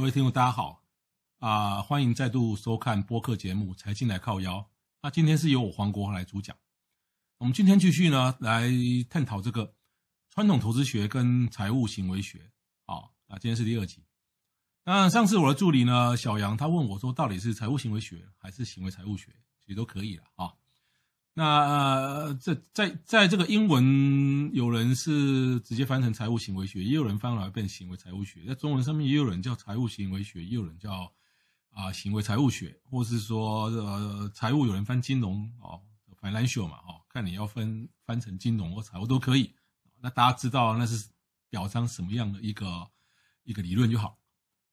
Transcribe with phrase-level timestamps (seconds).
[0.00, 0.82] 各位听众，大家好，
[1.40, 4.56] 啊、欢迎再度收看播客节目《财经来靠腰》。
[5.02, 6.56] 那今天是由我黄国华来主讲。
[7.36, 8.70] 我们今天继续呢，来
[9.10, 9.74] 探讨这个
[10.30, 12.50] 传统投资学跟财务行为学。
[12.86, 14.02] 好，那今天是第二集。
[14.84, 19.26] 那上次我的助理呢，小杨，他问我说，到底是财务行为学还是行为财务学？
[19.66, 20.54] 其实都可以了啊。
[21.40, 28.44] 那这在在这个英文，有人是直接翻成财务行为学，也有人翻来变行为财务学。
[28.44, 31.10] 在中文上面，也有人叫财务行为学，也有人叫
[31.70, 35.80] 啊行为财务学，或是说呃财务有人翻金融哦
[36.20, 39.54] ，financial 嘛哦，看你要分翻成金融或财务都可以。
[40.02, 41.08] 那大家知道那是
[41.48, 42.86] 表彰什么样的一个
[43.44, 44.18] 一个理论就好。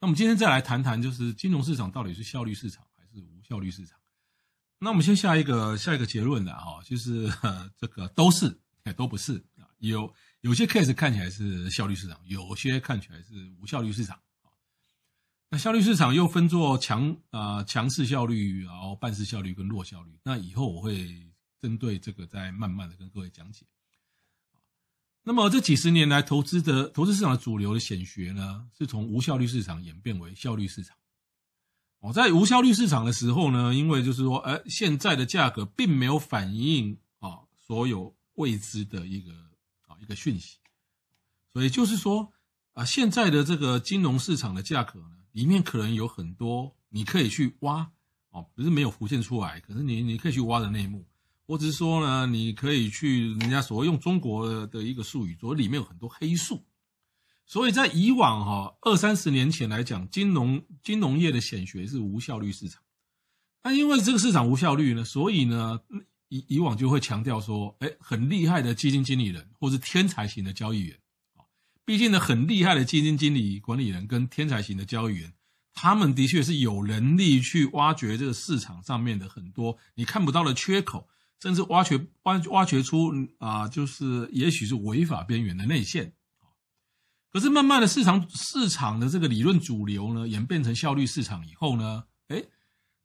[0.00, 3.98] 那我们今天再来谈谈，就是金融市场到底是效率市场还是无效率市场？
[4.84, 7.26] 那我们先下一个下一个结论了哈，就是
[7.78, 14.52] 这个都是也都不是啊，有有些 case 看起来是效率市场，有些看起来是无效率市场啊。
[15.48, 20.18] 那效率市场又分作强啊强势效率，然后半势效率跟弱效率。
[20.22, 23.64] 那以后我会针对这个再慢慢的跟各位讲解。
[25.22, 30.94] 那么这几十年来投资的投资市场的主流的显学呢，是从无效率市场演变为效率市场。
[32.04, 39.32] 哦，在无效率市场的时候呢，因为就是说，呃，现在的价格并没有反映啊所有未知的一个
[39.86, 40.58] 啊一个讯息，
[41.54, 42.30] 所以就是说
[42.74, 47.90] 啊，现在的这个金融市场的价格呢，里面可能有很多你可以去挖
[48.32, 51.06] 哦，不是没有浮现出来，可是你你可以去挖的内幕，
[51.46, 56.62] 我只是说呢，你可以去人家所谓用中国的一个术语说，里面有很多黑数。
[57.46, 62.82] 所以在以往哈二三十年前来讲，金融金融业的显学是无效率市场。
[63.62, 65.80] 那因为这个市场无效率呢，所以呢
[66.28, 70.98] 以以往就会强调说，哎，很厉害的基金经理人或是天才型的交易员，
[71.84, 75.32] 毕竟呢很厉害的基金经理管理人跟天才型的交易员，
[75.74, 81.08] 他们的确是有能力去挖掘这个市场上面的很多你看不到的缺口，
[81.40, 86.14] 甚至挖掘挖挖掘出啊，就是也许是违法边缘的内线。
[87.34, 92.48] 可是慢慢的市场市场的这个理论主流呢，演变成效率市场以后呢，诶，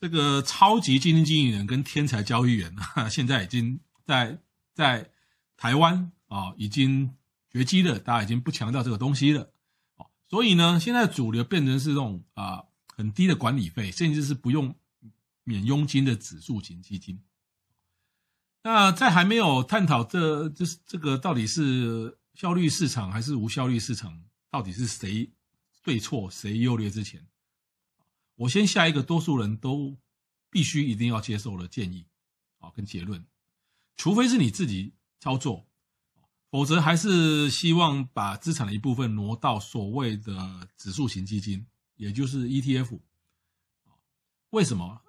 [0.00, 4.38] 这个超级基金经理人跟天才交易员呢， 现在已经在
[4.72, 5.10] 在
[5.58, 7.14] 台湾啊，已经
[7.50, 9.52] 绝迹了，大家已经不强调这个东西了。
[10.26, 12.64] 所以呢，现在主流变成是这种啊
[12.96, 14.74] 很低的管理费，甚至是不用
[15.42, 17.20] 免佣金的指数型基金。
[18.62, 22.16] 那在还没有探讨这就是这个到底是。
[22.34, 25.30] 效率市场还是无效率市场，到底是谁
[25.82, 27.26] 对错、谁优劣之前，
[28.34, 29.96] 我先下一个多数人都
[30.50, 32.06] 必须一定要接受的建议
[32.58, 33.24] 啊，跟结论，
[33.96, 35.66] 除非是你自己操作，
[36.50, 43.00] 否则还是希望把资产的一部分挪到所谓的指数型基金，也就是 ETF。
[44.50, 45.02] 为什么？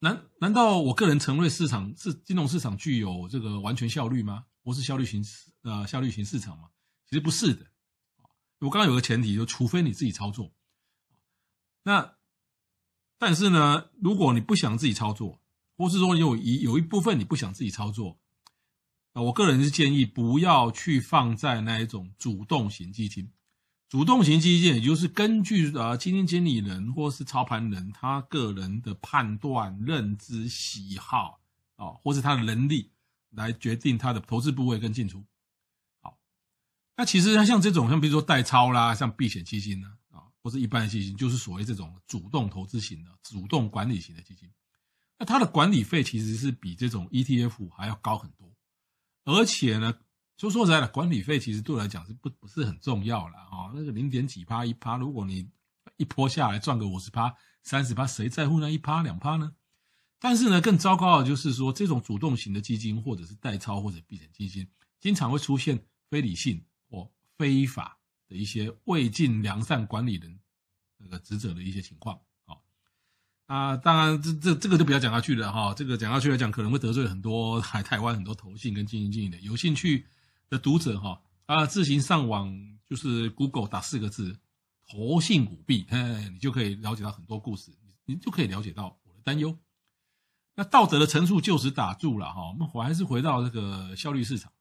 [0.00, 4.46] 难难道我个人承认市场是金融市场具有这个完全效率吗？
[4.62, 5.24] 不是效率型
[5.62, 6.68] 呃效率型市场嘛？
[7.06, 7.66] 其实不是的。
[8.60, 10.52] 我刚刚有个前提，就除非你自己操作。
[11.84, 12.16] 那
[13.18, 15.40] 但是呢，如果你不想自己操作，
[15.76, 18.18] 或是说有一有一部分你不想自己操作，
[19.12, 23.32] 啊，我个人是建议不要去放在那一种主动型基金。
[23.88, 31.40] 主动型基金也就是根据啊基金经理人或是操盘人他个人的判断、认知、喜好
[31.76, 32.92] 啊，或是他的能力。
[33.38, 35.24] 来决定它的投资部位跟进出。
[36.02, 36.18] 好，
[36.96, 44.50] 那其实像这种，像比如说代操啦，像避险基金呢，啊，或是一般的基金，就是所谓这种主动投资型的、主动管理型的基金。
[45.18, 48.52] 那它的管理费其实是比这种 ETF 还要高很多，
[49.24, 49.98] 而且呢，
[50.36, 53.72] 就说实在的，管理费其实对我来讲是不不是很重要了啊。
[53.74, 55.48] 那个零点几趴一趴，如果你
[55.96, 59.52] 一波下来赚个五十趴、三十趴，谁在乎那一趴两趴呢？
[60.20, 64.66] 但是呢，更糟糕的就是说，这种主动型的基金，或者是代操或者避险基金，
[65.00, 65.78] 经常会出现
[66.10, 66.60] 非理性
[66.90, 67.98] 或非法
[68.28, 70.38] 的一些未尽良善管理人
[70.96, 72.56] 那个职责的一些情况啊。
[73.46, 75.72] 啊，当然这这这个就不要讲下去了哈。
[75.72, 79.38] 这个讲下去来讲，可能会得罪很多海台湾很多投信跟基金经理的。
[79.38, 80.04] 有兴趣
[80.50, 82.52] 的读者哈，啊，自行上网
[82.84, 84.36] 就是 Google 打四个字
[84.90, 87.70] “投信舞弊”，哎，你就可以了解到很多故事，
[88.04, 89.56] 你就可以了解到我的担忧。
[90.58, 94.52] 那道德的陈述就此打住了哈，我们还是回到这个效率市场。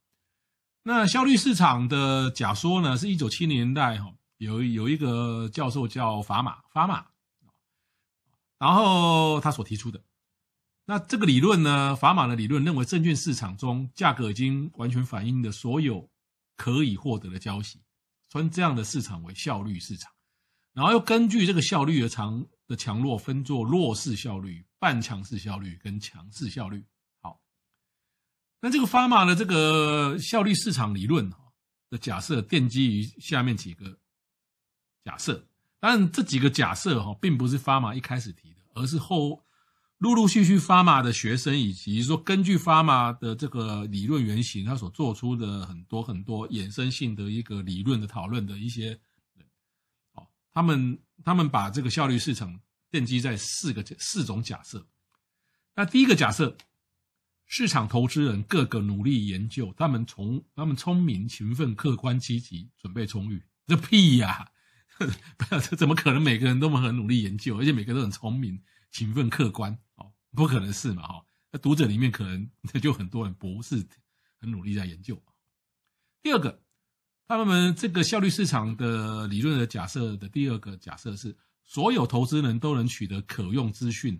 [0.83, 7.03] 那效率市场的假说呢，是一九七零年代哈，有有一个教授叫法玛，法玛，
[8.59, 9.99] 然后他所提出的。
[10.85, 16.07] 那这个理论呢，法玛的理论认为，证券市场中价格已经完全反映了所有
[16.55, 17.81] 可以获得的交息。
[18.29, 20.11] 称这样的市场为效率市场，
[20.73, 26.85] 然后又根据这个效率的长的强弱分作弱势效率、半强势效率跟强势效率。
[27.21, 27.39] 好，
[28.61, 31.29] 那这个法玛的这个效率市场理论
[31.89, 33.97] 的假设奠基于下面几个
[35.03, 35.47] 假设，
[35.79, 39.43] 当然这几个假设哈并不是法玛一开始提的，而是后。
[39.99, 48.95] 陆陆续续，法玛的学生以及说根据法玛的这个理论原型，他所做出的很多很多衍生性的一个理论的讨论的一些
[50.13, 52.59] 好，他们他们把这个效率市场
[52.91, 54.87] 奠基在四个四种假设。
[55.75, 56.57] 那第一个假设，
[57.45, 63.43] 市场投资人个个努力研究，他们从他们聪明、勤奋、客观、积极、准备充裕。
[63.65, 64.51] 这屁呀！
[65.69, 68.59] 这 怎么可能每个人都很努力研究，而且每个人都很聪明？
[68.89, 71.25] 勤奋客观哦，不可能是嘛哈？
[71.51, 72.49] 那读者里面可能
[72.81, 73.85] 就很多人不是
[74.39, 75.21] 很努力在研究。
[76.23, 76.61] 第二个，
[77.27, 81.35] 他们这个效率市场的理论的假设的第二个假设是，
[81.67, 84.19] 所有投资人都能取得可用资讯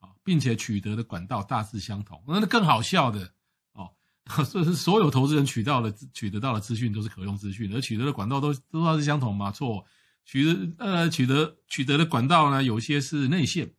[0.00, 2.20] 啊，并且取得的管道大致相同。
[2.26, 3.30] 那更好笑的
[3.74, 3.92] 哦，
[4.44, 9.52] 所以所有投资人取到的取得到的资讯都是可用资讯，而取得的管道都都大致相同吗？
[9.52, 9.84] 错，
[10.24, 13.70] 取得呃取得取得的管道呢，有些是内线。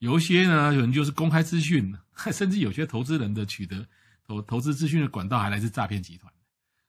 [0.00, 1.92] 有一些呢，可能就是公开资讯，
[2.32, 3.84] 甚至有些投资人的取得
[4.26, 6.32] 投投资资讯的管道还来自诈骗集团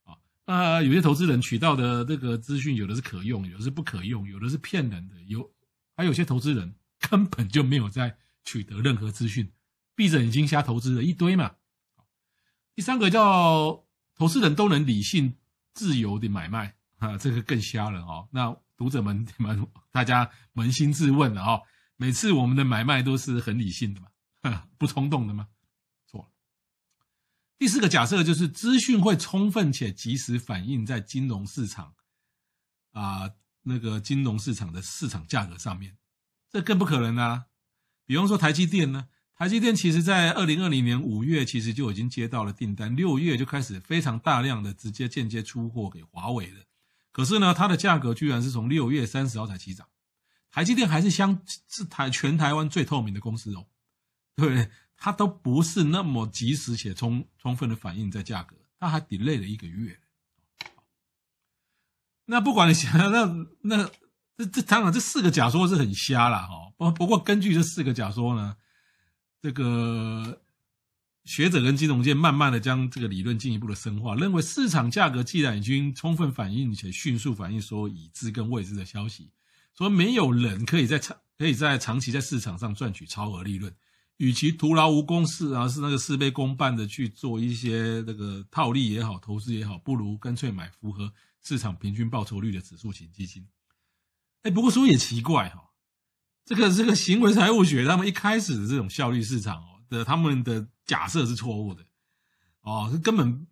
[0.04, 0.14] 啊。
[0.46, 5.50] 那有些投资人取到的这个资讯，有的是可用，有的是不可用，有的是骗人的，有
[6.00, 9.52] 还有些投资人 根本就没有在取得任何资讯，
[9.96, 11.58] 闭着眼睛瞎投资的一堆嘛。
[12.74, 13.86] 第三个叫
[14.16, 15.36] 投资人都能理性
[15.74, 18.30] 自由的买卖啊，这个更瞎了哦。
[18.32, 21.64] 那读者们 你们大家扪心自问了哦。
[21.98, 25.50] 每次我们的买卖都是很理性的嘛，不冲动的吗？
[26.08, 26.30] 错了。
[27.58, 31.94] 第四个假设就是资讯会充分且及时反映在金融市场
[32.94, 33.30] 啊、
[33.64, 35.98] 那个金融市场的市场价格上面，
[36.50, 37.46] 这更不可能啊。
[38.06, 46.64] 比方说台积电呢，台积电其实在二零二零年五月其实就已经接到了订单，六月就开始非常大量的直接间接出货给华为了。
[47.12, 49.88] 可是呢，它的价格居然是从六月三十号才起涨。
[50.52, 53.68] 台积电还是相是台全台湾最透明的公司哦，
[54.36, 60.00] 对，它都不是那么及时且充充分的反映在价格，它还 delay 了一个月。
[62.30, 63.26] 那不管你想 那
[63.62, 63.90] 那
[64.38, 68.56] 这这当然这四个假说是很瞎啦哈，不不过根据这四个假说呢，
[69.42, 70.40] 这个
[71.26, 79.32] 学者跟金融界慢慢的将这个理论进一步的深化，认为市场价格既然已经充分反映且迅速反映所有已知跟未知的消息。
[79.76, 83.74] 说没有人可以在长可以在长期在市场上赚取超额利润，
[84.18, 91.12] 与其徒劳无功是啊，是那个事倍功半的去做一些那个套利也好，投资也好，不如干脆买符合
[91.42, 93.48] 市场平均报酬率的指数型基金。
[94.44, 95.72] 哎，不过说也奇怪哈，
[96.46, 101.86] 这个这个行为财务学他们一开始的这种效率市场哦的他们的假设是错误的
[102.62, 103.48] 哦，是根本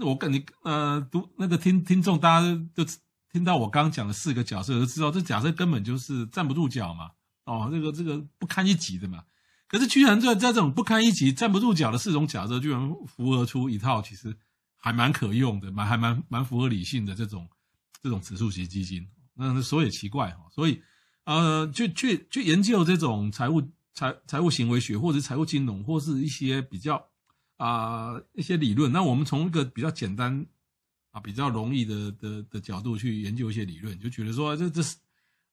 [0.00, 2.84] 我跟你呃读那个听听众大家都。
[3.32, 7.10] 听到我刚刚讲的四个假设，就知道这假设根本就是站不住脚嘛，
[7.46, 9.24] 哦，这个这个不堪一击的嘛。
[9.66, 14.36] 可是居然在在这种不堪一击、站不住脚的四种假设，居然符合出一套其实
[14.84, 17.48] 还蛮可用的、蛮还蛮蛮符合理性的这种
[18.02, 19.08] 这种指数型基金。
[19.32, 20.82] 那所以奇怪哈，所以
[21.24, 23.62] 呃，去去去研究这种财务
[23.94, 27.02] 财财务行为学，或者财务金融，或是一些比较
[27.56, 28.92] 啊、一些理论。
[28.92, 30.46] 那我们从一个比较简单。
[31.14, 34.96] 啊，比较容易的的的角度去研究一些理论，就觉得说这这是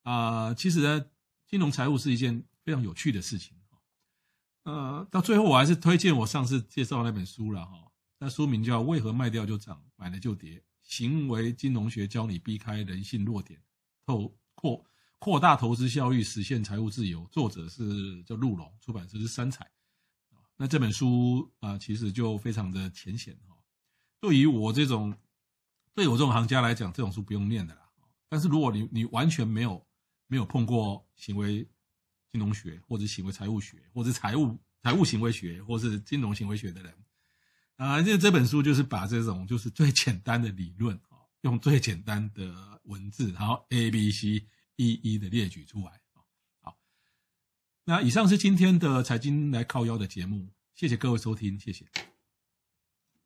[0.02, 1.06] 啊、其实呢，
[1.48, 3.56] 金融财务是一件非常有趣的事情。
[4.64, 7.91] 呃，到最后我还是推荐我上次介绍那本书了哈，
[8.24, 13.60] 那书名叫《为何卖掉就涨，买了就跌》，行为金融学教你避开人性弱点，
[14.06, 14.86] 透扩
[15.18, 17.26] 扩大投资效率，实现财务自由。
[17.32, 19.68] 作者是叫陆龙，出版社是三彩。
[20.56, 23.58] 那这本书啊、其实就非常的浅显哈。
[24.20, 25.18] 对于我这种。
[25.94, 27.82] 对我这种行家来讲，这种书不用念的啦。
[28.30, 29.86] 但是如果你你完全没有
[30.28, 31.68] 没有碰过行为
[32.32, 36.96] 金融学，或者行为财务学，或者财务财务行为学，或是金融行为学的人，
[37.82, 44.46] 啊，这这本书就是把这种就是最简单的理论啊，用最简单的文字，然后 A、B、C
[44.76, 46.22] 一一的列举出来啊。
[46.62, 46.78] 好，
[47.84, 51.84] 那以上是今天的财经来靠腰的节目，谢谢各位收听，谢谢。